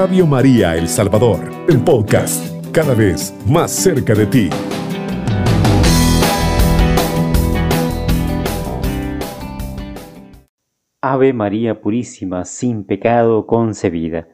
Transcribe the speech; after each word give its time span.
Radio 0.00 0.26
María 0.26 0.78
El 0.78 0.88
Salvador, 0.88 1.40
el 1.68 1.84
podcast, 1.84 2.42
cada 2.72 2.94
vez 2.94 3.36
más 3.46 3.70
cerca 3.70 4.14
de 4.14 4.24
ti. 4.24 4.48
Ave 11.02 11.34
María 11.34 11.82
Purísima, 11.82 12.46
sin 12.46 12.84
pecado 12.84 13.46
concebida. 13.46 14.28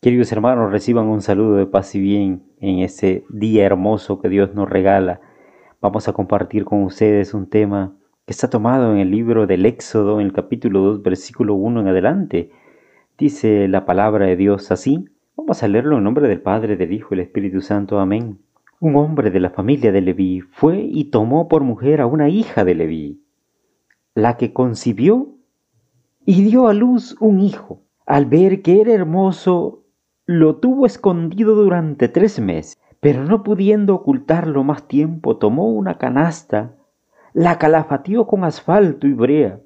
Queridos 0.00 0.30
hermanos, 0.30 0.70
reciban 0.70 1.06
un 1.06 1.22
saludo 1.22 1.56
de 1.56 1.66
paz 1.66 1.96
y 1.96 2.00
bien 2.00 2.44
en 2.60 2.78
este 2.78 3.24
día 3.30 3.66
hermoso 3.66 4.20
que 4.20 4.28
Dios 4.28 4.54
nos 4.54 4.70
regala. 4.70 5.20
Vamos 5.80 6.06
a 6.06 6.12
compartir 6.12 6.64
con 6.64 6.84
ustedes 6.84 7.34
un 7.34 7.50
tema 7.50 7.96
que 8.26 8.32
está 8.32 8.48
tomado 8.48 8.92
en 8.92 9.00
el 9.00 9.10
libro 9.10 9.48
del 9.48 9.66
Éxodo, 9.66 10.20
en 10.20 10.26
el 10.28 10.32
capítulo 10.32 10.82
2, 10.82 11.02
versículo 11.02 11.54
1 11.54 11.80
en 11.80 11.88
adelante. 11.88 12.52
Dice 13.18 13.66
la 13.66 13.84
palabra 13.84 14.26
de 14.26 14.36
Dios 14.36 14.70
así. 14.70 15.08
Vamos 15.36 15.64
a 15.64 15.66
leerlo 15.66 15.98
en 15.98 16.04
nombre 16.04 16.28
del 16.28 16.40
Padre, 16.40 16.76
del 16.76 16.92
Hijo 16.92 17.08
y 17.14 17.16
del 17.16 17.26
Espíritu 17.26 17.60
Santo. 17.62 17.98
Amén. 17.98 18.38
Un 18.78 18.94
hombre 18.94 19.32
de 19.32 19.40
la 19.40 19.50
familia 19.50 19.90
de 19.90 20.00
Leví 20.00 20.40
fue 20.40 20.78
y 20.78 21.06
tomó 21.06 21.48
por 21.48 21.64
mujer 21.64 22.00
a 22.00 22.06
una 22.06 22.28
hija 22.28 22.64
de 22.64 22.76
Leví, 22.76 23.24
la 24.14 24.36
que 24.36 24.52
concibió 24.52 25.34
y 26.24 26.44
dio 26.44 26.68
a 26.68 26.74
luz 26.74 27.16
un 27.18 27.40
hijo. 27.40 27.82
Al 28.06 28.26
ver 28.26 28.62
que 28.62 28.80
era 28.80 28.92
hermoso, 28.92 29.82
lo 30.24 30.58
tuvo 30.58 30.86
escondido 30.86 31.56
durante 31.56 32.06
tres 32.06 32.38
meses, 32.38 32.78
pero 33.00 33.24
no 33.24 33.42
pudiendo 33.42 33.96
ocultarlo 33.96 34.62
más 34.62 34.86
tiempo, 34.86 35.38
tomó 35.38 35.68
una 35.70 35.98
canasta, 35.98 36.76
la 37.32 37.58
calafateó 37.58 38.28
con 38.28 38.44
asfalto 38.44 39.08
y 39.08 39.12
brea, 39.12 39.60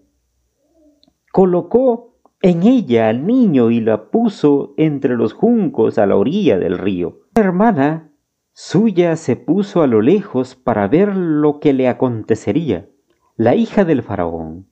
colocó 1.32 2.11
en 2.42 2.64
ella 2.64 3.08
al 3.08 3.24
niño 3.24 3.70
y 3.70 3.80
la 3.80 4.10
puso 4.10 4.74
entre 4.76 5.16
los 5.16 5.32
juncos 5.32 5.96
a 5.98 6.06
la 6.06 6.16
orilla 6.16 6.58
del 6.58 6.76
río. 6.76 7.20
La 7.36 7.42
hermana 7.42 8.10
suya 8.52 9.16
se 9.16 9.36
puso 9.36 9.82
a 9.82 9.86
lo 9.86 10.02
lejos 10.02 10.56
para 10.56 10.88
ver 10.88 11.14
lo 11.16 11.60
que 11.60 11.72
le 11.72 11.88
acontecería. 11.88 12.88
La 13.36 13.54
hija 13.54 13.84
del 13.84 14.02
faraón 14.02 14.66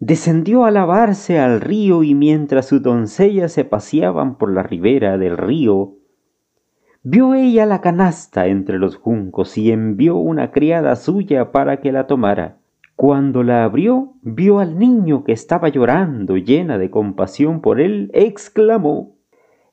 descendió 0.00 0.64
a 0.64 0.70
lavarse 0.70 1.38
al 1.38 1.60
río 1.60 2.02
y 2.02 2.14
mientras 2.14 2.66
sus 2.66 2.82
doncellas 2.82 3.52
se 3.52 3.64
paseaban 3.64 4.36
por 4.36 4.50
la 4.52 4.62
ribera 4.62 5.18
del 5.18 5.36
río, 5.36 5.96
vio 7.02 7.34
ella 7.34 7.66
la 7.66 7.80
canasta 7.80 8.46
entre 8.46 8.78
los 8.78 8.96
juncos 8.96 9.56
y 9.58 9.70
envió 9.70 10.16
una 10.16 10.50
criada 10.50 10.96
suya 10.96 11.52
para 11.52 11.80
que 11.80 11.92
la 11.92 12.06
tomara. 12.06 12.59
Cuando 13.00 13.42
la 13.42 13.64
abrió, 13.64 14.12
vio 14.20 14.58
al 14.58 14.78
niño 14.78 15.24
que 15.24 15.32
estaba 15.32 15.70
llorando, 15.70 16.36
llena 16.36 16.76
de 16.76 16.90
compasión 16.90 17.62
por 17.62 17.80
él, 17.80 18.10
exclamó, 18.12 19.16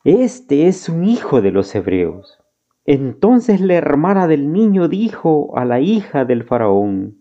Este 0.05 0.67
es 0.67 0.87
un 0.87 1.03
hijo 1.03 1.41
de 1.41 1.51
los 1.51 1.75
hebreos. 1.75 2.39
Entonces 2.85 3.59
la 3.59 3.73
hermana 3.73 4.27
del 4.27 4.53
niño 4.53 4.87
dijo 4.87 5.57
a 5.57 5.65
la 5.65 5.81
hija 5.81 6.23
del 6.23 6.45
faraón, 6.45 7.17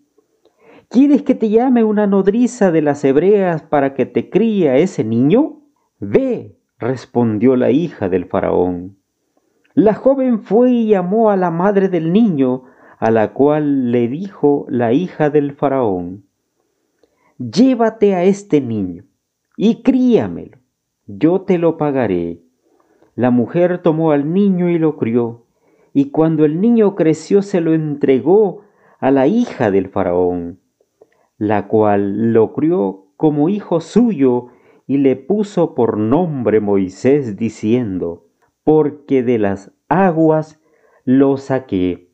¿Quieres 0.89 1.23
que 1.23 1.35
te 1.35 1.49
llame 1.49 1.83
una 1.83 2.07
nodriza 2.07 2.71
de 2.71 2.83
las 2.83 3.03
hebreas 3.03 3.63
para 3.63 3.95
que 3.95 4.07
te 4.07 4.31
críe 4.31 4.71
a 4.71 4.77
ese 4.77 5.03
niño? 5.03 5.63
Ve, 5.99 6.57
respondió 6.79 7.57
la 7.57 7.73
hija 7.73 8.09
del 8.09 8.27
faraón. 8.27 8.97
La 9.75 9.95
joven 9.95 10.39
fue 10.39 10.71
y 10.71 10.87
llamó 10.87 11.31
a 11.31 11.37
la 11.37 11.51
madre 11.51 11.89
del 11.89 12.13
niño, 12.13 12.63
a 12.99 13.11
la 13.11 13.33
cual 13.33 13.93
le 13.93 14.09
dijo 14.09 14.67
la 14.69 14.93
hija 14.93 15.31
del 15.31 15.53
faraón, 15.53 16.25
Llévate 17.39 18.15
a 18.15 18.25
este 18.25 18.61
niño 18.61 19.05
y 19.57 19.83
críamelo, 19.83 20.59
yo 21.07 21.43
te 21.43 21.59
lo 21.59 21.77
pagaré. 21.77 22.41
La 23.15 23.31
mujer 23.31 23.79
tomó 23.79 24.13
al 24.13 24.33
niño 24.33 24.71
y 24.71 24.79
lo 24.79 24.97
crió, 24.97 25.45
y 25.93 26.11
cuando 26.11 26.45
el 26.45 26.61
niño 26.61 26.95
creció 26.95 27.43
se 27.43 27.61
lo 27.61 27.75
entregó 27.75 28.63
a 28.99 29.11
la 29.11 29.27
hija 29.27 29.71
del 29.71 29.89
faraón 29.89 30.61
la 31.39 31.69
cual 31.69 32.33
lo 32.33 32.53
crió 32.53 33.07
como 33.17 33.49
hijo 33.49 33.81
suyo 33.81 34.49
y 34.87 34.99
le 34.99 35.17
puso 35.17 35.75
por 35.75 35.99
nombre 35.99 36.61
Moisés 36.61 37.37
diciendo, 37.37 38.27
porque 38.65 39.23
de 39.23 39.39
las 39.39 39.73
aguas 39.89 40.61
lo 41.05 41.37
saqué. 41.37 42.06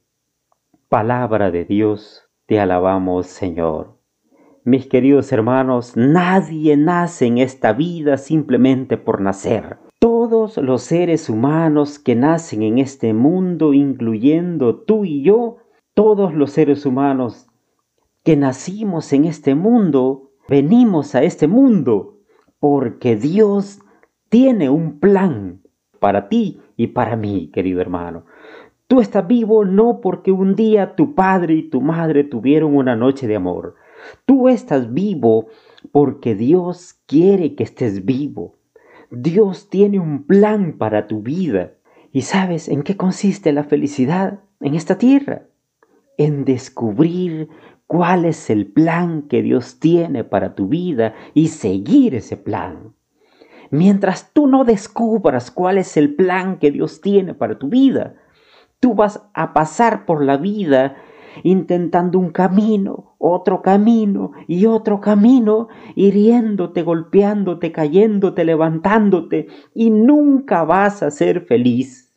Palabra 0.92 1.50
de 1.50 1.64
Dios, 1.64 2.28
te 2.44 2.60
alabamos 2.60 3.26
Señor. 3.26 3.96
Mis 4.62 4.86
queridos 4.86 5.32
hermanos, 5.32 5.96
nadie 5.96 6.76
nace 6.76 7.24
en 7.24 7.38
esta 7.38 7.72
vida 7.72 8.18
simplemente 8.18 8.98
por 8.98 9.22
nacer. 9.22 9.78
Todos 9.98 10.58
los 10.58 10.82
seres 10.82 11.30
humanos 11.30 11.98
que 11.98 12.14
nacen 12.14 12.62
en 12.62 12.76
este 12.76 13.14
mundo, 13.14 13.72
incluyendo 13.72 14.82
tú 14.82 15.06
y 15.06 15.22
yo, 15.22 15.56
todos 15.94 16.34
los 16.34 16.50
seres 16.50 16.84
humanos 16.84 17.46
que 18.22 18.36
nacimos 18.36 19.14
en 19.14 19.24
este 19.24 19.54
mundo, 19.54 20.32
venimos 20.46 21.14
a 21.14 21.22
este 21.22 21.46
mundo 21.46 22.18
porque 22.60 23.16
Dios 23.16 23.80
tiene 24.28 24.68
un 24.68 25.00
plan 25.00 25.62
para 26.00 26.28
ti 26.28 26.60
y 26.76 26.88
para 26.88 27.16
mí, 27.16 27.50
querido 27.50 27.80
hermano. 27.80 28.26
Tú 28.92 29.00
estás 29.00 29.26
vivo 29.26 29.64
no 29.64 30.02
porque 30.02 30.32
un 30.32 30.54
día 30.54 30.96
tu 30.96 31.14
padre 31.14 31.54
y 31.54 31.62
tu 31.62 31.80
madre 31.80 32.24
tuvieron 32.24 32.76
una 32.76 32.94
noche 32.94 33.26
de 33.26 33.36
amor. 33.36 33.74
Tú 34.26 34.50
estás 34.50 34.92
vivo 34.92 35.46
porque 35.92 36.34
Dios 36.34 37.00
quiere 37.06 37.54
que 37.54 37.64
estés 37.64 38.04
vivo. 38.04 38.58
Dios 39.10 39.70
tiene 39.70 39.98
un 39.98 40.24
plan 40.24 40.76
para 40.76 41.06
tu 41.06 41.22
vida. 41.22 41.72
¿Y 42.12 42.20
sabes 42.20 42.68
en 42.68 42.82
qué 42.82 42.98
consiste 42.98 43.54
la 43.54 43.64
felicidad 43.64 44.40
en 44.60 44.74
esta 44.74 44.98
tierra? 44.98 45.46
En 46.18 46.44
descubrir 46.44 47.48
cuál 47.86 48.26
es 48.26 48.50
el 48.50 48.66
plan 48.66 49.22
que 49.22 49.40
Dios 49.40 49.80
tiene 49.80 50.22
para 50.22 50.54
tu 50.54 50.68
vida 50.68 51.14
y 51.32 51.48
seguir 51.48 52.14
ese 52.14 52.36
plan. 52.36 52.92
Mientras 53.70 54.34
tú 54.34 54.48
no 54.48 54.64
descubras 54.64 55.50
cuál 55.50 55.78
es 55.78 55.96
el 55.96 56.14
plan 56.14 56.58
que 56.58 56.70
Dios 56.70 57.00
tiene 57.00 57.32
para 57.32 57.58
tu 57.58 57.70
vida, 57.70 58.16
tú 58.82 58.94
vas 58.94 59.22
a 59.32 59.52
pasar 59.52 60.06
por 60.06 60.24
la 60.24 60.36
vida 60.36 60.96
intentando 61.44 62.18
un 62.18 62.30
camino, 62.30 63.14
otro 63.18 63.62
camino 63.62 64.32
y 64.48 64.66
otro 64.66 65.00
camino, 65.00 65.68
hiriéndote, 65.94 66.82
golpeándote, 66.82 67.70
cayéndote, 67.70 68.44
levantándote, 68.44 69.46
y 69.72 69.90
nunca 69.90 70.64
vas 70.64 71.04
a 71.04 71.12
ser 71.12 71.42
feliz. 71.42 72.12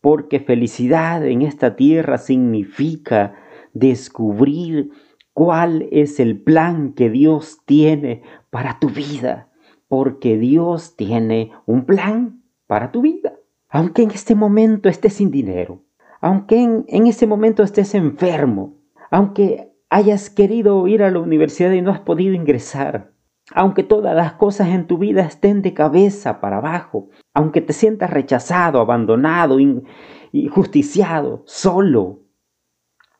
Porque 0.00 0.40
felicidad 0.40 1.26
en 1.26 1.42
esta 1.42 1.76
tierra 1.76 2.16
significa 2.16 3.34
descubrir 3.74 4.90
cuál 5.34 5.86
es 5.92 6.18
el 6.18 6.40
plan 6.40 6.94
que 6.94 7.10
Dios 7.10 7.58
tiene 7.66 8.22
para 8.48 8.78
tu 8.80 8.88
vida, 8.88 9.50
porque 9.86 10.38
Dios 10.38 10.96
tiene 10.96 11.52
un 11.66 11.84
plan 11.84 12.42
para 12.66 12.90
tu 12.90 13.02
vida. 13.02 13.37
Aunque 13.68 14.02
en 14.02 14.10
este 14.10 14.34
momento 14.34 14.88
estés 14.88 15.14
sin 15.14 15.30
dinero, 15.30 15.84
aunque 16.20 16.62
en, 16.62 16.84
en 16.88 17.06
este 17.06 17.26
momento 17.26 17.62
estés 17.62 17.94
enfermo, 17.94 18.78
aunque 19.10 19.72
hayas 19.90 20.30
querido 20.30 20.86
ir 20.86 21.02
a 21.02 21.10
la 21.10 21.20
universidad 21.20 21.72
y 21.72 21.82
no 21.82 21.90
has 21.90 22.00
podido 22.00 22.34
ingresar, 22.34 23.12
aunque 23.54 23.82
todas 23.82 24.14
las 24.14 24.34
cosas 24.34 24.68
en 24.68 24.86
tu 24.86 24.98
vida 24.98 25.22
estén 25.22 25.62
de 25.62 25.74
cabeza 25.74 26.40
para 26.40 26.58
abajo, 26.58 27.08
aunque 27.34 27.60
te 27.60 27.72
sientas 27.72 28.10
rechazado, 28.10 28.80
abandonado, 28.80 29.58
injusticiado, 30.32 31.42
solo, 31.46 32.22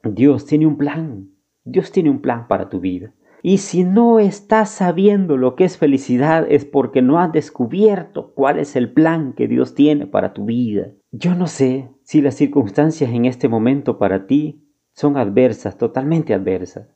Dios 0.03 0.47
tiene 0.47 0.67
un 0.67 0.77
plan. 0.77 1.31
Dios 1.65 1.93
tiene 1.93 2.11
un 2.11 2.21
plan 2.21 2.49
para 2.49 2.69
tu 2.69 2.81
vida. 2.81 3.13
Y 3.43 3.59
si 3.59 3.85
no 3.85 4.19
estás 4.19 4.71
sabiendo 4.71 5.37
lo 5.37 5.55
que 5.55 5.65
es 5.65 5.79
felicidad 5.79 6.47
es 6.49 6.65
porque 6.65 7.03
no 7.03 7.21
has 7.21 7.33
descubierto 7.33 8.33
cuál 8.35 8.59
es 8.59 8.75
el 8.75 8.93
plan 8.93 9.33
que 9.33 9.47
Dios 9.47 9.75
tiene 9.75 10.07
para 10.07 10.33
tu 10.33 10.45
vida. 10.45 10.89
Yo 11.13 11.35
no 11.35 11.47
sé 11.47 11.89
si 12.03 12.21
las 12.21 12.35
circunstancias 12.35 13.11
en 13.11 13.25
este 13.25 13.49
momento 13.49 13.99
para 13.99 14.27
ti 14.27 14.65
son 14.93 15.17
adversas, 15.17 15.79
totalmente 15.79 16.35
adversas. 16.35 16.89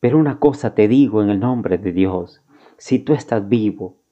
Pero 0.00 0.18
una 0.18 0.38
cosa 0.38 0.74
te 0.74 0.88
digo 0.88 1.22
en 1.22 1.30
el 1.30 1.40
nombre 1.40 1.78
de 1.78 1.92
Dios. 1.92 2.42
Si 2.76 2.98
tú 2.98 3.14
estás 3.14 3.48
vivo, 3.48 4.02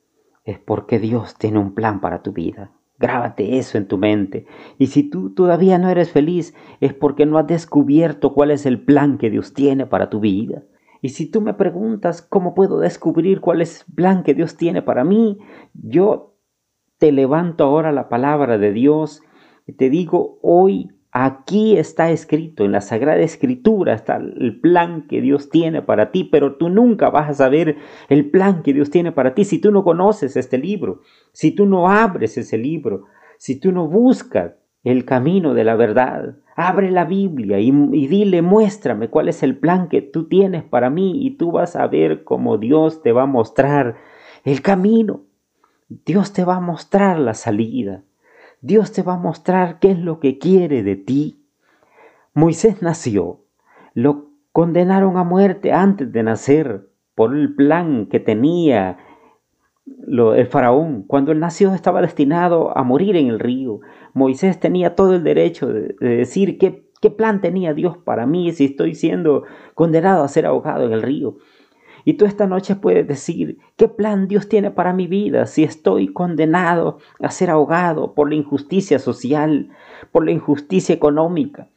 es 0.45 0.59
porque 0.59 0.99
Dios 0.99 1.35
tiene 1.37 1.59
un 1.59 1.75
plan 1.75 2.01
para 2.01 2.23
tu 2.23 2.33
vida. 2.33 2.73
Grábate 2.99 3.59
eso 3.59 3.79
en 3.79 3.87
tu 3.87 3.97
mente. 3.97 4.47
Y 4.79 4.89
si 4.89 5.03
tú 5.03 5.35
todavía 5.35 5.79
no 5.79 5.89
eres 5.89 6.11
feliz, 6.11 6.55
es 6.81 6.95
porque 6.95 7.27
no 7.27 7.39
has 7.39 7.47
descubierto 7.47 8.33
cuál 8.33 8.51
es 8.51 8.67
el 8.67 8.81
plan 8.81 9.19
que 9.19 9.31
Dios 9.31 9.55
tiene 9.55 9.87
para 9.87 10.11
tu 10.11 10.21
vida. 10.21 10.63
Y 11.01 11.11
si 11.11 11.31
tú 11.31 11.41
me 11.41 11.55
preguntas 11.55 12.23
cómo 12.23 12.55
puedo 12.55 12.81
descubrir 12.81 13.41
cuál 13.41 13.61
es 13.61 13.85
el 13.89 13.95
plan 13.95 14.23
que 14.23 14.35
Dios 14.35 14.57
tiene 14.57 14.83
para 14.83 15.05
mí, 15.05 15.39
yo 15.75 16.35
te 16.99 17.13
levanto 17.13 17.65
ahora 17.65 17.93
la 17.93 18.09
palabra 18.09 18.59
de 18.59 18.73
Dios 18.73 19.23
y 19.67 19.73
te 19.73 19.91
digo, 19.91 20.39
hoy 20.43 20.91
Aquí 21.11 21.79
está 21.79 22.11
escrito, 22.11 22.67
en 22.67 22.73
la 22.73 22.83
Sagrada 22.83 23.21
Escritura 23.21 23.95
está 23.95 24.17
el 24.17 24.61
plan 24.61 25.07
que 25.09 25.23
Dios 25.23 25.49
tiene 25.49 25.81
para 25.81 26.13
ti, 26.13 26.25
pero 26.25 26.57
tú 26.57 26.69
nunca 26.69 27.09
vas 27.09 27.31
a 27.31 27.35
saber 27.35 27.77
el 28.11 28.31
plan 28.31 28.63
que 28.63 28.75
Dios 28.75 28.91
tiene 28.91 29.11
para 29.11 29.35
ti 29.35 29.45
si 29.45 29.59
tú 29.59 29.73
no 29.73 29.85
conoces 29.85 30.37
este 30.37 30.59
libro, 30.59 31.01
si 31.33 31.53
tú 31.53 31.65
no 31.65 31.89
abres 31.89 32.37
ese 32.37 32.59
libro, 32.59 33.07
si 33.39 33.59
tú 33.59 33.73
no 33.73 33.89
buscas 33.89 34.53
el 34.91 35.05
camino 35.05 35.55
de 35.55 35.65
la 35.65 35.77
verdad. 35.77 36.37
Abre 36.57 36.91
la 36.91 37.05
Biblia 37.05 37.59
y, 37.61 37.71
dile, 37.71 38.43
muéstrame 38.43 39.09
cuál 39.09 39.29
es 39.29 39.43
el 39.43 39.57
plan 39.57 39.89
que 39.89 40.03
tú 40.03 40.29
tienes 40.29 40.65
para 40.65 40.91
mí 40.91 41.25
y 41.27 41.37
tú 41.37 41.53
vas 41.53 41.77
a 41.77 41.87
ver 41.87 42.25
cómo 42.25 42.59
Dios 42.59 43.03
te 43.03 43.13
va 43.13 43.23
a 43.25 43.27
mostrar 43.27 43.97
el 44.45 44.63
camino. 44.63 45.23
Dios 45.89 46.33
te 46.33 46.45
va 46.45 46.57
a 46.57 46.61
mostrar 46.61 47.19
la 47.19 47.35
salida. 47.35 48.03
Dios 48.61 48.93
te 48.93 49.03
va 49.03 49.15
a 49.15 49.19
mostrar 49.19 49.79
qué 49.79 49.93
es 49.93 49.99
lo 49.99 50.21
que 50.21 50.39
quiere 50.39 50.83
de 50.83 50.97
ti. 50.97 51.45
Moisés 52.35 52.83
nació, 52.83 53.45
lo 53.95 54.31
condenaron 54.53 55.17
a 55.17 55.25
muerte 55.25 55.73
antes 55.73 56.11
de 56.13 56.23
nacer 56.23 56.89
por 57.15 57.37
el 57.37 57.55
plan 57.55 58.07
que 58.07 58.21
tenía 58.21 58.99
el 60.07 60.47
faraón. 60.47 61.03
Cuando 61.03 61.33
él 61.33 61.41
nació 61.41 61.75
estaba 61.75 62.01
destinado 62.01 62.77
a 62.77 62.83
morir 62.83 63.17
en 63.17 63.29
el 63.29 63.39
río. 63.39 63.81
Moisés 64.15 64.59
tenía 64.59 64.95
todo 64.95 65.15
el 65.15 65.25
derecho 65.25 65.69
de, 65.69 65.95
decir 66.01 66.59
qué, 66.59 66.89
qué 67.01 67.11
plan 67.11 67.41
tenía 67.41 67.75
Dios 67.75 67.97
para 67.99 68.27
mí 68.27 68.53
si 68.53 68.65
estoy 68.65 68.95
siendo 68.95 69.45
condenado 69.75 70.25
a 70.25 70.29
ser 70.29 70.47
ahogado 70.47 70.85
en 70.85 70.93
el 70.93 71.03
río. 71.03 71.37
Y 72.05 72.15
tú 72.15 72.25
esta 72.25 72.47
noche 72.47 72.77
puedes 72.77 73.07
decir, 73.07 73.59
¿qué 73.77 73.87
plan 73.87 74.29
Dios 74.29 74.49
tiene 74.49 74.71
para 74.71 74.95
mi 74.95 75.07
vida 75.07 75.45
si 75.45 75.65
estoy 75.65 76.09
condenado 76.09 76.99
a 77.21 77.31
ser 77.31 77.51
ahogado 77.51 78.15
por 78.15 78.31
la 78.31 78.37
injusticia 78.37 78.99
social, 78.99 79.69
por 80.11 80.25
la 80.25 80.31
injusticia 80.31 80.95
económica, 80.95 81.69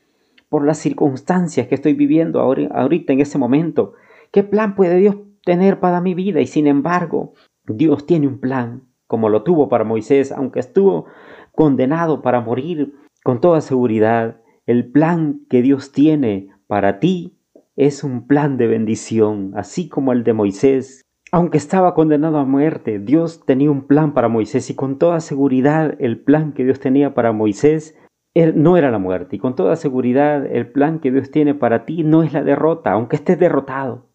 por 0.47 0.65
las 0.65 0.77
circunstancias 0.77 1.67
que 1.67 1.75
estoy 1.75 1.95
viviendo 1.95 2.39
ahorita 2.39 3.11
en 3.11 3.19
ese 3.19 3.37
momento? 3.37 3.93
¿Qué 4.31 4.43
plan 4.43 4.75
puede 4.75 4.95
Dios 4.97 5.17
tener 5.43 5.81
para 5.81 5.99
mi 5.99 6.13
vida? 6.13 6.39
Y 6.39 6.47
sin 6.47 6.67
embargo, 6.67 7.33
Dios 7.77 8.05
tiene 8.05 8.27
un 8.27 8.39
plan, 8.39 8.83
como 9.07 9.29
lo 9.29 9.43
tuvo 9.43 9.69
para 9.69 9.83
Moisés, 9.83 10.31
aunque 10.31 10.59
estuvo 10.59 11.05
condenado 11.53 12.21
para 12.21 12.41
morir, 12.41 12.93
con 13.23 13.39
toda 13.39 13.61
seguridad, 13.61 14.41
el 14.65 14.91
plan 14.91 15.41
que 15.49 15.61
Dios 15.61 15.91
tiene 15.91 16.49
para 16.67 16.99
ti 16.99 17.37
es 17.75 18.03
un 18.03 18.27
plan 18.27 18.57
de 18.57 18.67
bendición, 18.67 19.51
así 19.55 19.89
como 19.89 20.11
el 20.11 20.23
de 20.23 20.33
Moisés. 20.33 21.01
Aunque 21.31 21.57
estaba 21.57 21.93
condenado 21.93 22.37
a 22.37 22.45
muerte, 22.45 22.99
Dios 22.99 23.45
tenía 23.45 23.71
un 23.71 23.87
plan 23.87 24.13
para 24.13 24.27
Moisés 24.27 24.69
y 24.69 24.75
con 24.75 24.97
toda 24.97 25.19
seguridad 25.19 25.95
el 25.99 26.19
plan 26.19 26.53
que 26.53 26.63
Dios 26.63 26.79
tenía 26.79 27.13
para 27.13 27.31
Moisés 27.31 27.97
no 28.35 28.77
era 28.77 28.91
la 28.91 28.99
muerte. 28.99 29.35
Y 29.35 29.39
con 29.39 29.55
toda 29.55 29.75
seguridad 29.75 30.45
el 30.45 30.71
plan 30.71 30.99
que 30.99 31.11
Dios 31.11 31.31
tiene 31.31 31.53
para 31.53 31.85
ti 31.85 32.03
no 32.03 32.23
es 32.23 32.33
la 32.33 32.43
derrota, 32.43 32.91
aunque 32.91 33.15
estés 33.15 33.39
derrotado. 33.39 34.07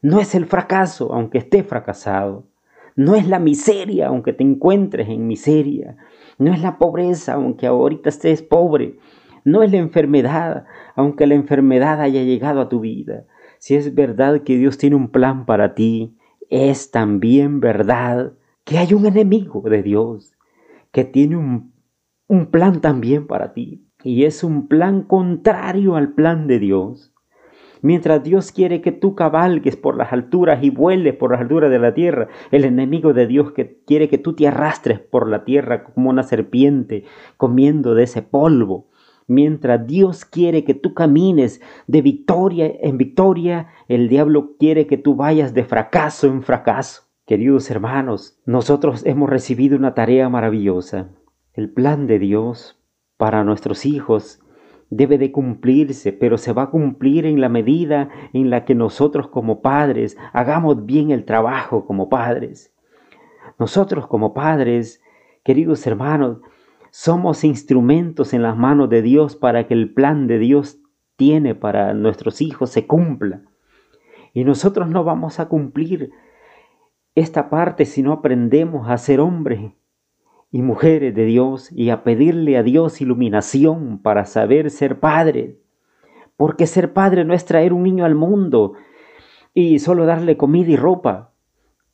No 0.00 0.20
es 0.20 0.34
el 0.34 0.46
fracaso, 0.46 1.12
aunque 1.12 1.38
estés 1.38 1.66
fracasado. 1.66 2.48
No 2.96 3.14
es 3.14 3.26
la 3.26 3.38
miseria, 3.38 4.08
aunque 4.08 4.32
te 4.32 4.44
encuentres 4.44 5.08
en 5.08 5.26
miseria. 5.26 5.96
No 6.38 6.52
es 6.52 6.60
la 6.60 6.78
pobreza, 6.78 7.34
aunque 7.34 7.66
ahorita 7.66 8.08
estés 8.08 8.42
pobre. 8.42 8.98
No 9.44 9.62
es 9.62 9.72
la 9.72 9.78
enfermedad, 9.78 10.64
aunque 10.94 11.26
la 11.26 11.34
enfermedad 11.34 12.00
haya 12.00 12.22
llegado 12.22 12.60
a 12.60 12.68
tu 12.68 12.80
vida. 12.80 13.24
Si 13.58 13.74
es 13.74 13.94
verdad 13.94 14.42
que 14.42 14.56
Dios 14.56 14.78
tiene 14.78 14.96
un 14.96 15.08
plan 15.08 15.46
para 15.46 15.74
ti, 15.74 16.16
es 16.50 16.90
también 16.90 17.60
verdad 17.60 18.34
que 18.64 18.78
hay 18.78 18.92
un 18.94 19.06
enemigo 19.06 19.62
de 19.62 19.82
Dios 19.82 20.36
que 20.92 21.04
tiene 21.04 21.36
un, 21.36 21.72
un 22.28 22.46
plan 22.50 22.80
también 22.80 23.26
para 23.26 23.52
ti. 23.52 23.86
Y 24.04 24.24
es 24.24 24.44
un 24.44 24.68
plan 24.68 25.02
contrario 25.02 25.96
al 25.96 26.12
plan 26.12 26.46
de 26.46 26.58
Dios. 26.58 27.11
Mientras 27.82 28.22
Dios 28.22 28.52
quiere 28.52 28.80
que 28.80 28.92
tú 28.92 29.16
cabalgues 29.16 29.76
por 29.76 29.96
las 29.96 30.12
alturas 30.12 30.62
y 30.62 30.70
vueles 30.70 31.16
por 31.16 31.32
las 31.32 31.40
alturas 31.40 31.68
de 31.68 31.80
la 31.80 31.92
tierra, 31.92 32.28
el 32.52 32.64
enemigo 32.64 33.12
de 33.12 33.26
Dios 33.26 33.50
que 33.52 33.80
quiere 33.84 34.08
que 34.08 34.18
tú 34.18 34.34
te 34.34 34.46
arrastres 34.46 35.00
por 35.00 35.28
la 35.28 35.44
tierra 35.44 35.82
como 35.82 36.08
una 36.08 36.22
serpiente 36.22 37.04
comiendo 37.36 37.96
de 37.96 38.04
ese 38.04 38.22
polvo. 38.22 38.86
Mientras 39.26 39.84
Dios 39.84 40.24
quiere 40.24 40.62
que 40.62 40.74
tú 40.74 40.94
camines 40.94 41.60
de 41.88 42.02
victoria 42.02 42.72
en 42.80 42.98
victoria, 42.98 43.68
el 43.88 44.08
diablo 44.08 44.56
quiere 44.58 44.86
que 44.86 44.96
tú 44.96 45.16
vayas 45.16 45.52
de 45.52 45.64
fracaso 45.64 46.28
en 46.28 46.42
fracaso. 46.42 47.02
Queridos 47.26 47.68
hermanos, 47.68 48.38
nosotros 48.46 49.04
hemos 49.06 49.28
recibido 49.28 49.76
una 49.76 49.94
tarea 49.94 50.28
maravillosa. 50.28 51.08
El 51.52 51.68
plan 51.70 52.06
de 52.06 52.20
Dios 52.20 52.80
para 53.16 53.42
nuestros 53.42 53.86
hijos 53.86 54.40
debe 54.92 55.16
de 55.16 55.32
cumplirse, 55.32 56.12
pero 56.12 56.36
se 56.36 56.52
va 56.52 56.64
a 56.64 56.70
cumplir 56.70 57.24
en 57.24 57.40
la 57.40 57.48
medida 57.48 58.10
en 58.34 58.50
la 58.50 58.66
que 58.66 58.74
nosotros 58.74 59.28
como 59.28 59.62
padres 59.62 60.18
hagamos 60.34 60.84
bien 60.84 61.10
el 61.10 61.24
trabajo 61.24 61.86
como 61.86 62.10
padres. 62.10 62.74
Nosotros 63.58 64.06
como 64.06 64.34
padres, 64.34 65.02
queridos 65.44 65.86
hermanos, 65.86 66.40
somos 66.90 67.42
instrumentos 67.42 68.34
en 68.34 68.42
las 68.42 68.54
manos 68.54 68.90
de 68.90 69.00
Dios 69.00 69.34
para 69.34 69.66
que 69.66 69.72
el 69.72 69.94
plan 69.94 70.26
de 70.26 70.38
Dios 70.38 70.78
tiene 71.16 71.54
para 71.54 71.94
nuestros 71.94 72.42
hijos 72.42 72.68
se 72.68 72.86
cumpla. 72.86 73.40
Y 74.34 74.44
nosotros 74.44 74.90
no 74.90 75.04
vamos 75.04 75.40
a 75.40 75.48
cumplir 75.48 76.10
esta 77.14 77.48
parte 77.48 77.86
si 77.86 78.02
no 78.02 78.12
aprendemos 78.12 78.90
a 78.90 78.98
ser 78.98 79.20
hombres 79.20 79.72
y 80.52 80.60
mujeres 80.60 81.14
de 81.14 81.24
Dios 81.24 81.72
y 81.72 81.88
a 81.88 82.04
pedirle 82.04 82.58
a 82.58 82.62
Dios 82.62 83.00
iluminación 83.00 83.98
para 83.98 84.26
saber 84.26 84.70
ser 84.70 85.00
padre. 85.00 85.58
Porque 86.36 86.66
ser 86.66 86.92
padre 86.92 87.24
no 87.24 87.32
es 87.32 87.46
traer 87.46 87.72
un 87.72 87.82
niño 87.82 88.04
al 88.04 88.14
mundo 88.14 88.74
y 89.54 89.78
solo 89.78 90.04
darle 90.04 90.36
comida 90.36 90.70
y 90.70 90.76
ropa, 90.76 91.32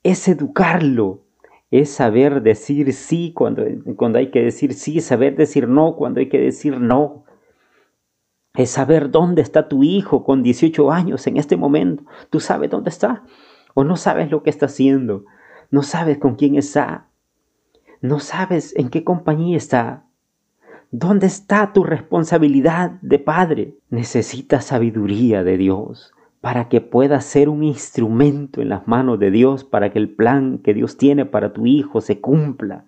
es 0.02 0.26
educarlo, 0.28 1.22
es 1.70 1.90
saber 1.90 2.42
decir 2.42 2.92
sí 2.92 3.32
cuando, 3.32 3.64
cuando 3.96 4.18
hay 4.18 4.30
que 4.30 4.42
decir 4.42 4.74
sí, 4.74 5.00
saber 5.00 5.36
decir 5.36 5.68
no 5.68 5.96
cuando 5.96 6.18
hay 6.20 6.28
que 6.28 6.40
decir 6.40 6.80
no. 6.80 7.24
Es 8.54 8.70
saber 8.70 9.10
dónde 9.10 9.42
está 9.42 9.68
tu 9.68 9.84
hijo 9.84 10.24
con 10.24 10.42
18 10.42 10.90
años 10.90 11.26
en 11.28 11.36
este 11.36 11.56
momento. 11.56 12.04
¿Tú 12.28 12.40
sabes 12.40 12.70
dónde 12.70 12.90
está? 12.90 13.22
¿O 13.74 13.84
no 13.84 13.96
sabes 13.96 14.32
lo 14.32 14.42
que 14.42 14.50
está 14.50 14.66
haciendo? 14.66 15.24
¿No 15.70 15.82
sabes 15.82 16.18
con 16.18 16.34
quién 16.34 16.56
está? 16.56 17.07
¿No 18.00 18.20
sabes 18.20 18.74
en 18.76 18.90
qué 18.90 19.02
compañía 19.04 19.56
está? 19.56 20.04
¿Dónde 20.90 21.26
está 21.26 21.72
tu 21.72 21.84
responsabilidad 21.84 22.92
de 23.02 23.18
padre? 23.18 23.74
Necesitas 23.90 24.66
sabiduría 24.66 25.42
de 25.44 25.56
Dios 25.56 26.14
para 26.40 26.68
que 26.68 26.80
puedas 26.80 27.24
ser 27.24 27.48
un 27.48 27.64
instrumento 27.64 28.62
en 28.62 28.68
las 28.68 28.86
manos 28.86 29.18
de 29.18 29.30
Dios, 29.30 29.64
para 29.64 29.92
que 29.92 29.98
el 29.98 30.08
plan 30.08 30.58
que 30.58 30.72
Dios 30.72 30.96
tiene 30.96 31.26
para 31.26 31.52
tu 31.52 31.66
hijo 31.66 32.00
se 32.00 32.20
cumpla. 32.20 32.84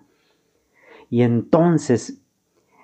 Y 1.09 1.23
entonces 1.23 2.21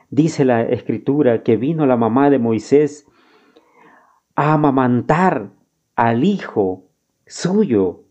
dice 0.09 0.43
la 0.43 0.63
escritura 0.63 1.43
que 1.43 1.55
vino 1.55 1.85
la 1.85 1.95
mamá 1.95 2.29
de 2.29 2.39
Moisés 2.39 3.07
a 4.35 4.53
amamantar 4.53 5.51
al 5.95 6.23
hijo 6.25 6.83
suyo. 7.25 8.03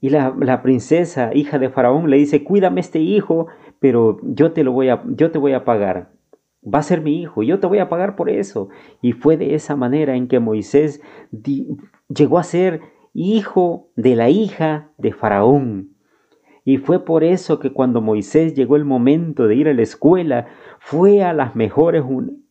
Y 0.00 0.10
la, 0.10 0.34
la, 0.38 0.62
princesa, 0.62 1.30
hija 1.34 1.58
de 1.58 1.70
Faraón, 1.70 2.10
le 2.10 2.18
dice, 2.18 2.44
cuídame 2.44 2.80
este 2.80 2.98
hijo, 2.98 3.46
pero 3.80 4.18
yo 4.22 4.52
te 4.52 4.62
lo 4.62 4.72
voy 4.72 4.90
a, 4.90 5.02
yo 5.06 5.30
te 5.30 5.38
voy 5.38 5.52
a 5.52 5.64
pagar 5.64 6.16
va 6.66 6.80
a 6.80 6.82
ser 6.82 7.00
mi 7.00 7.20
hijo, 7.20 7.42
yo 7.42 7.60
te 7.60 7.66
voy 7.66 7.78
a 7.78 7.88
pagar 7.88 8.16
por 8.16 8.28
eso. 8.28 8.68
Y 9.00 9.12
fue 9.12 9.36
de 9.36 9.54
esa 9.54 9.76
manera 9.76 10.16
en 10.16 10.28
que 10.28 10.40
Moisés 10.40 11.00
llegó 12.08 12.38
a 12.38 12.42
ser 12.42 12.80
hijo 13.14 13.88
de 13.96 14.16
la 14.16 14.28
hija 14.30 14.90
de 14.98 15.12
Faraón. 15.12 15.90
Y 16.64 16.78
fue 16.78 17.04
por 17.04 17.22
eso 17.22 17.60
que 17.60 17.72
cuando 17.72 18.00
Moisés 18.00 18.54
llegó 18.54 18.74
el 18.76 18.84
momento 18.84 19.46
de 19.46 19.54
ir 19.54 19.68
a 19.68 19.74
la 19.74 19.82
escuela, 19.82 20.48
fue 20.80 21.22
a 21.22 21.32
las 21.32 21.54
mejores 21.54 22.02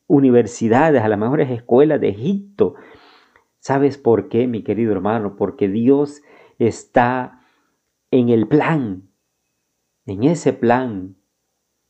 universidades, 0.07 1.01
a 1.01 1.09
las 1.09 1.19
mejores 1.19 1.51
escuelas 1.51 1.99
de 1.99 2.09
Egipto. 2.09 2.75
¿Sabes 3.59 3.97
por 3.97 4.29
qué, 4.29 4.47
mi 4.47 4.63
querido 4.63 4.93
hermano? 4.93 5.35
Porque 5.35 5.67
Dios 5.67 6.21
está 6.59 7.41
en 8.11 8.29
el 8.29 8.47
plan, 8.47 9.09
en 10.05 10.23
ese 10.23 10.53
plan. 10.53 11.15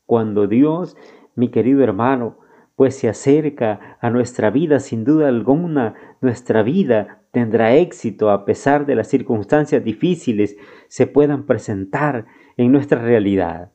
Cuando 0.06 0.48
Dios 0.48 0.96
mi 1.36 1.50
querido 1.50 1.84
hermano, 1.84 2.38
pues 2.76 2.96
se 2.96 3.08
acerca 3.08 3.98
a 4.02 4.10
nuestra 4.10 4.50
vida 4.50 4.80
sin 4.80 5.04
duda 5.04 5.28
alguna, 5.28 5.96
nuestra 6.22 6.64
vida 6.64 7.22
tendrá 7.32 7.76
éxito 7.76 8.30
a 8.30 8.46
pesar 8.46 8.86
de 8.86 8.96
las 8.96 9.08
circunstancias 9.08 9.84
difíciles 9.84 10.58
se 10.88 11.08
puedan 11.08 11.46
presentar 11.46 12.26
en 12.58 12.72
nuestra 12.72 13.02
realidad. 13.02 13.72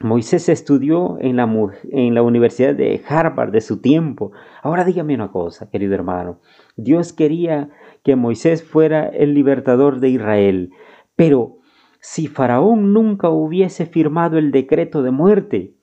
Moisés 0.00 0.48
estudió 0.50 1.16
en 1.20 1.36
la, 1.36 1.50
en 1.90 2.14
la, 2.14 2.22
Universidad 2.22 2.74
de 2.74 3.00
Harvard 3.08 3.50
de 3.50 3.62
su 3.62 3.80
tiempo. 3.80 4.30
Ahora 4.62 4.84
dígame 4.84 5.14
una 5.14 5.32
cosa, 5.32 5.70
querido 5.70 5.94
hermano. 5.94 6.40
Dios 6.76 7.14
quería 7.14 7.70
que 8.06 8.14
Moisés 8.14 8.62
fuera 8.62 9.08
el 9.08 9.34
libertador 9.34 9.98
de 9.98 10.10
Israel, 10.10 10.70
pero 11.16 11.58
si 11.98 12.28
Faraón 12.28 12.92
nunca 12.92 13.30
hubiese 13.30 13.84
firmado 13.84 14.38
el 14.38 14.52
decreto 14.52 15.02
de 15.02 15.10
muerte, 15.10 15.74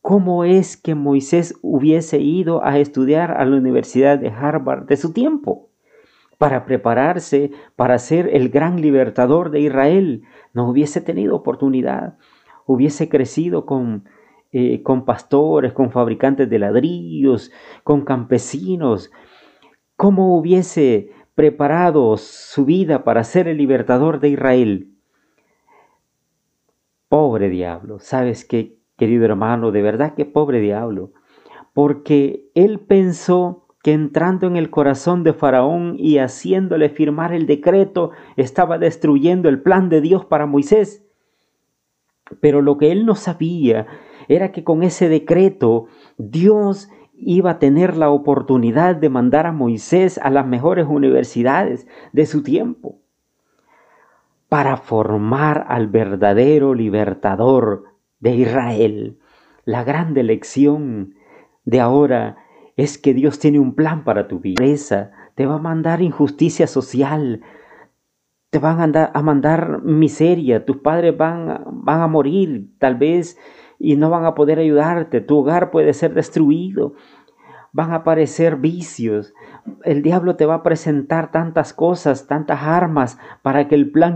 cómo 0.00 0.44
es 0.44 0.76
que 0.76 0.94
Moisés 0.94 1.58
hubiese 1.62 2.20
ido 2.20 2.64
a 2.64 2.78
estudiar 2.78 3.32
a 3.32 3.44
la 3.44 3.56
Universidad 3.56 4.20
de 4.20 4.28
Harvard 4.28 4.86
de 4.86 4.96
su 4.96 5.12
tiempo 5.12 5.70
para 6.38 6.64
prepararse 6.64 7.50
para 7.74 7.98
ser 7.98 8.28
el 8.32 8.50
gran 8.50 8.80
libertador 8.80 9.50
de 9.50 9.62
Israel. 9.62 10.22
No 10.52 10.70
hubiese 10.70 11.00
tenido 11.00 11.34
oportunidad, 11.34 12.18
hubiese 12.66 13.08
crecido 13.08 13.66
con, 13.66 14.04
eh, 14.52 14.80
con 14.84 15.04
pastores, 15.04 15.72
con 15.72 15.90
fabricantes 15.90 16.48
de 16.48 16.60
ladrillos, 16.60 17.50
con 17.82 18.04
campesinos. 18.04 19.10
¿Cómo 19.96 20.38
hubiese 20.38 21.10
preparado 21.34 22.16
su 22.16 22.64
vida 22.64 23.04
para 23.04 23.24
ser 23.24 23.48
el 23.48 23.58
libertador 23.58 24.20
de 24.20 24.30
Israel? 24.30 24.90
Pobre 27.08 27.48
diablo, 27.48 27.98
¿sabes 27.98 28.44
qué? 28.44 28.78
querido 28.96 29.24
hermano, 29.24 29.72
de 29.72 29.82
verdad 29.82 30.14
que 30.14 30.24
pobre 30.24 30.60
diablo, 30.60 31.12
porque 31.72 32.50
él 32.54 32.80
pensó 32.80 33.66
que 33.82 33.92
entrando 33.92 34.46
en 34.46 34.56
el 34.56 34.70
corazón 34.70 35.24
de 35.24 35.34
Faraón 35.34 35.96
y 35.98 36.18
haciéndole 36.18 36.88
firmar 36.88 37.32
el 37.34 37.46
decreto, 37.46 38.12
estaba 38.36 38.78
destruyendo 38.78 39.48
el 39.48 39.60
plan 39.60 39.88
de 39.88 40.00
Dios 40.00 40.24
para 40.24 40.46
Moisés. 40.46 41.04
Pero 42.40 42.62
lo 42.62 42.78
que 42.78 42.92
él 42.92 43.04
no 43.04 43.14
sabía 43.14 43.86
era 44.28 44.52
que 44.52 44.64
con 44.64 44.82
ese 44.82 45.10
decreto 45.10 45.86
Dios 46.16 46.88
iba 47.16 47.52
a 47.52 47.58
tener 47.58 47.96
la 47.96 48.10
oportunidad 48.10 48.96
de 48.96 49.08
mandar 49.08 49.46
a 49.46 49.52
Moisés 49.52 50.18
a 50.18 50.30
las 50.30 50.46
mejores 50.46 50.86
universidades 50.88 51.86
de 52.12 52.26
su 52.26 52.42
tiempo 52.42 52.98
para 54.48 54.76
formar 54.76 55.66
al 55.68 55.88
verdadero 55.88 56.74
libertador 56.74 57.84
de 58.20 58.36
Israel. 58.36 59.18
La 59.64 59.84
grande 59.84 60.22
lección 60.22 61.14
de 61.64 61.80
ahora 61.80 62.36
es 62.76 62.98
que 62.98 63.14
Dios 63.14 63.38
tiene 63.38 63.58
un 63.58 63.74
plan 63.74 64.04
para 64.04 64.28
tu 64.28 64.40
vida. 64.40 65.10
Te 65.34 65.46
va 65.46 65.56
a 65.56 65.58
mandar 65.58 66.02
injusticia 66.02 66.66
social, 66.66 67.40
te 68.50 68.60
van 68.60 68.96
a, 68.96 69.22
mandar 69.22 69.82
miseria, 69.82 70.64
tus 70.64 70.76
padres 70.76 71.16
van, 71.16 71.64
van 71.66 72.00
a 72.02 72.06
morir 72.06 72.68
tal 72.78 72.94
vez 72.94 73.36
y 73.84 73.96
no 73.96 74.08
van 74.10 74.24
a 74.24 74.34
poder 74.34 74.58
ayudarte, 74.58 75.20
tu 75.20 75.38
hogar 75.38 75.70
puede 75.70 75.92
ser 75.92 76.14
destruido, 76.14 76.94
van 77.72 77.92
a 77.92 77.96
aparecer 77.96 78.56
vicios, 78.56 79.34
el 79.82 80.02
diablo 80.02 80.36
te 80.36 80.46
va 80.46 80.54
a 80.54 80.62
presentar 80.62 81.30
tantas 81.30 81.72
cosas, 81.72 82.26
tantas 82.26 82.62
armas 82.62 83.18
para 83.42 83.66
que 83.66 83.74
el 83.74 83.90
plan 83.90 84.12